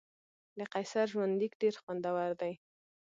د 0.57 0.59
قیصر 0.73 1.05
ژوندلیک 1.13 1.53
ډېر 1.61 1.73
خوندور 1.81 2.29
دی. 2.41 2.53